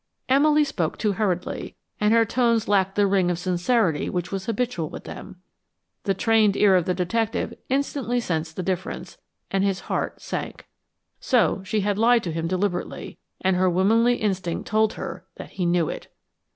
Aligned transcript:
Emily 0.27 0.63
spoke 0.63 0.97
too 0.97 1.11
hurriedly, 1.11 1.75
and 1.99 2.11
her 2.11 2.25
tones 2.25 2.67
lacked 2.67 2.95
the 2.95 3.05
ring 3.05 3.29
of 3.29 3.37
sincerity 3.37 4.09
which 4.09 4.31
was 4.31 4.47
habitual 4.47 4.89
with 4.89 5.03
them. 5.03 5.35
The 6.05 6.15
trained 6.15 6.57
ear 6.57 6.75
of 6.75 6.85
the 6.85 6.95
detective 6.95 7.53
instantly 7.69 8.19
sensed 8.19 8.55
the 8.55 8.63
difference, 8.63 9.19
and 9.51 9.63
his 9.63 9.81
heart 9.81 10.19
sank. 10.19 10.67
So 11.19 11.61
she 11.63 11.81
had 11.81 11.99
lied 11.99 12.23
to 12.23 12.31
him 12.31 12.47
deliberately, 12.47 13.19
and 13.41 13.55
her 13.57 13.69
womanly 13.69 14.15
instinct 14.15 14.67
told 14.67 14.93
her 14.93 15.23
that 15.35 15.51
he 15.51 15.67
knew 15.67 15.87
it. 15.87 16.07